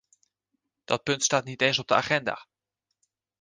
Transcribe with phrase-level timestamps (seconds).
[0.83, 2.45] Dat punt staat niet eens op de agenda.